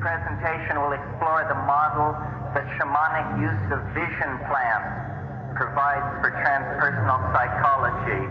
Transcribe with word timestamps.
presentation 0.00 0.80
will 0.80 0.96
explore 0.96 1.44
the 1.44 1.60
model 1.68 2.16
that 2.56 2.64
shamanic 2.80 3.28
use 3.36 3.64
of 3.68 3.80
vision 3.92 4.32
plants 4.48 4.90
provides 5.54 6.08
for 6.24 6.32
transpersonal 6.40 7.20
psychology, 7.36 8.24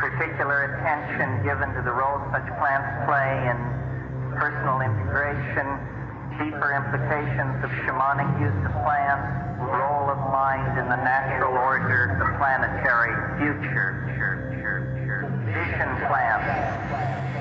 particular 0.00 0.72
attention 0.72 1.44
given 1.44 1.68
to 1.76 1.84
the 1.84 1.92
role 1.92 2.18
such 2.32 2.48
plants 2.56 2.88
play 3.04 3.30
in 3.52 3.58
personal 4.40 4.80
integration, 4.80 5.68
deeper 6.40 6.72
implications 6.72 7.60
of 7.60 7.68
shamanic 7.84 8.28
use 8.40 8.60
of 8.64 8.72
plants, 8.80 9.60
role 9.60 10.08
of 10.08 10.18
mind 10.32 10.80
in 10.80 10.88
the 10.88 11.00
natural 11.04 11.52
order, 11.52 12.16
the 12.16 12.28
planetary 12.40 13.12
future, 13.36 14.00
vision 15.50 15.90
plants. 16.08 17.39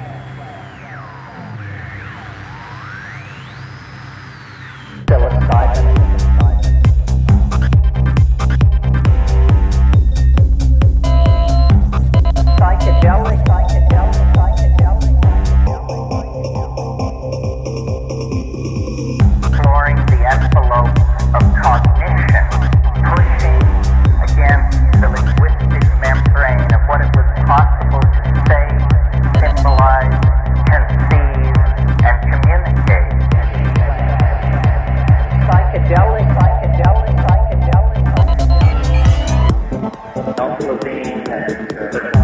that 41.03 41.52
is 41.52 42.19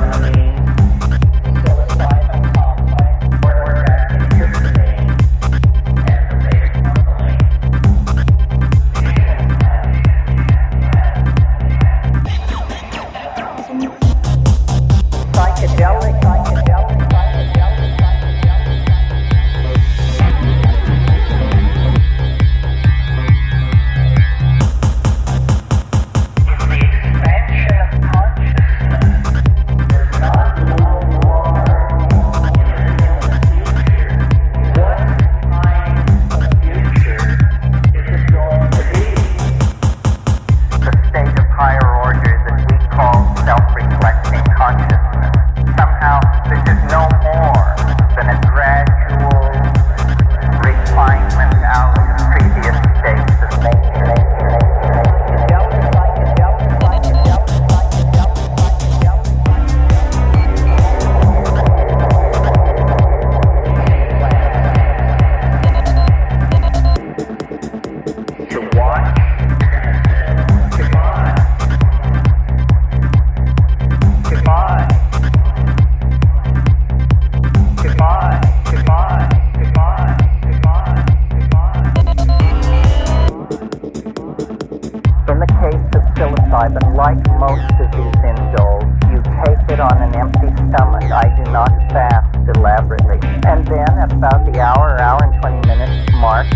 most 87.46 87.78
of 87.78 87.92
these 87.94 88.18
indoles, 88.26 88.90
you 89.14 89.22
take 89.46 89.62
it 89.70 89.80
on 89.80 90.02
an 90.02 90.16
empty 90.16 90.50
stomach. 90.66 91.06
I 91.14 91.30
do 91.38 91.52
not 91.52 91.70
fast 91.94 92.34
elaborately. 92.58 93.20
And 93.46 93.62
then 93.68 94.10
about 94.10 94.50
the 94.50 94.60
hour, 94.60 95.00
hour 95.00 95.22
and 95.22 95.40
20 95.42 95.68
minutes 95.68 96.12
mark, 96.14 96.48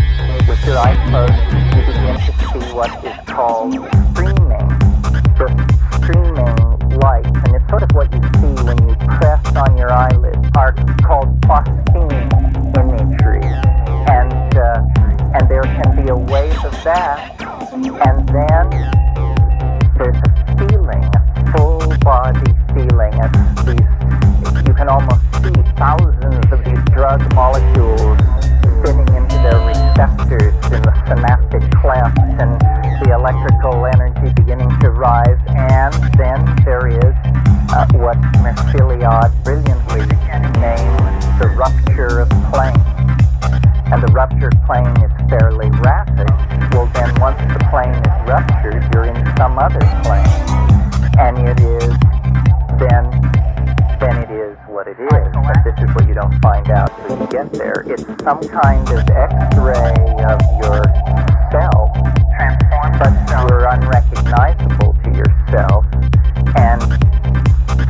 with 0.48 0.58
your 0.66 0.80
eyes 0.80 0.98
closed, 1.10 1.38
you 1.54 1.82
begin 1.86 2.18
to 2.18 2.34
see 2.50 2.74
what 2.74 2.90
is 3.06 3.14
called 3.28 3.74
streaming. 4.14 4.66
the 5.38 5.48
streaming 6.02 6.58
lights. 6.98 7.38
And 7.46 7.56
it's 7.56 7.70
sort 7.70 7.84
of 7.84 7.92
what 7.94 8.12
you 8.12 8.22
see 8.42 8.54
when 8.66 8.78
you 8.90 8.96
press 9.20 9.46
on 9.56 9.78
your 9.78 9.92
eyelids 9.92 10.48
are 10.58 10.74
called 11.06 11.40
phosphene 11.42 12.30
imagery. 12.82 13.46
And, 14.10 14.58
uh, 14.58 14.82
and 15.38 15.48
there 15.48 15.62
can 15.62 15.96
be 15.96 16.10
a 16.10 16.18
wave 16.18 16.66
of 16.66 16.74
that. 16.84 17.40
And 17.74 18.28
then 18.30 18.99
feeling, 20.90 21.12
full 21.56 21.80
body 22.00 22.54
feeling. 22.74 23.14
These, 23.66 24.66
you 24.68 24.74
can 24.74 24.90
almost 24.90 25.22
see 25.44 25.54
thousands 25.78 26.46
of 26.52 26.64
these 26.66 26.84
drug 26.94 27.22
molecules 27.34 28.18
spinning 28.80 29.10
into 29.16 29.36
their 29.44 29.60
receptors 29.66 30.54
in 30.72 30.82
the 30.82 30.94
synaptic 31.08 31.64
clefts, 31.82 32.22
and 32.40 32.60
the 33.04 33.14
electrical 33.14 33.86
energy 33.86 34.34
beginning 34.34 34.70
to 34.80 34.90
rise. 34.92 35.40
And 35.48 35.94
then 36.18 36.46
there 36.66 36.88
is 36.88 37.16
uh, 37.72 37.86
what 37.94 38.18
Mircea 38.42 38.82
Eliade 38.82 39.44
brilliantly 39.44 40.02
named 40.60 41.00
the 41.40 41.48
rupture 41.56 42.22
of 42.22 42.30
plane. 42.52 42.76
And 43.92 44.04
the 44.04 44.12
rupture 44.14 44.52
plane 44.68 44.96
is 45.02 45.12
fairly 45.30 45.70
rapid. 45.82 46.30
Well, 46.74 46.86
then 46.94 47.20
once 47.20 47.40
the 47.54 47.66
plane 47.72 47.90
is 47.90 48.30
ruptured, 48.30 48.88
you're 48.94 49.06
in 49.06 49.36
some 49.36 49.58
other 49.58 49.80
plane 50.04 50.69
and 51.20 51.38
it 51.38 51.60
is, 51.60 51.94
then 52.80 53.04
then 54.00 54.16
it 54.24 54.32
is 54.32 54.58
what 54.68 54.88
it 54.88 54.96
is. 54.98 55.28
But 55.36 55.60
this 55.68 55.76
is 55.84 55.94
what 55.94 56.08
you 56.08 56.14
don't 56.14 56.40
find 56.40 56.70
out 56.72 56.90
when 57.10 57.20
you 57.20 57.28
get 57.28 57.52
there. 57.52 57.84
It's 57.86 58.04
some 58.24 58.40
kind 58.48 58.88
of 58.88 59.04
X-ray 59.04 60.00
of 60.24 60.40
yourself, 60.64 61.92
Transformed 62.40 62.96
but 63.00 63.12
you're 63.28 63.68
unrecognizable 63.68 64.96
to 65.04 65.10
yourself, 65.12 65.84
and 66.56 66.82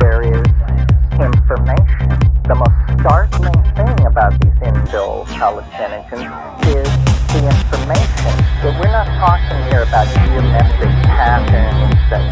there 0.02 0.26
is 0.26 0.42
information. 1.22 2.10
The 2.50 2.58
most 2.58 2.74
startling 2.98 3.62
thing 3.78 4.06
about 4.06 4.32
these 4.42 4.58
indole 4.66 5.24
hallucinogens 5.38 6.26
is 6.66 6.90
the 7.30 7.46
information. 7.46 8.34
But 8.60 8.74
we're 8.82 8.90
not 8.90 9.06
talking 9.22 9.62
here 9.70 9.84
about 9.86 10.08
geometric 10.26 10.90
patterns 11.06 12.10
that. 12.10 12.29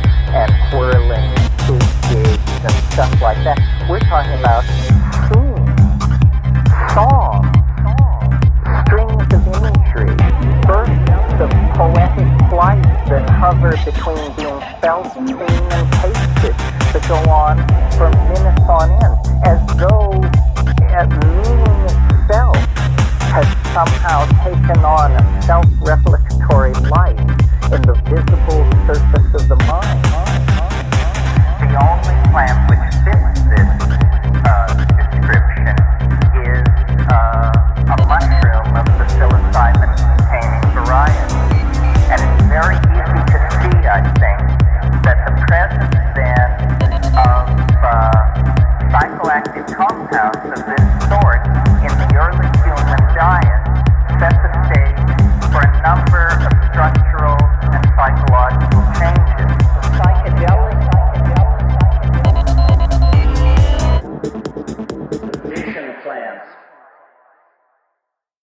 talking 4.19 4.41
about. 4.41 4.78
bioactive 49.39 49.77
compounds 49.77 50.45
of 50.51 50.67
this 50.67 50.85
sort 51.09 51.47
in 51.83 51.95
the 51.99 52.09
early 52.17 52.49
human 52.65 53.15
diet 53.15 53.63
set 54.19 54.35
the 54.43 54.51
stage 54.67 54.99
for 55.53 55.63
a 55.63 55.83
number 55.83 56.27
of 56.45 56.53
structural 56.71 57.39
and 57.73 57.85
psychological 57.95 58.83
changes. 58.99 59.28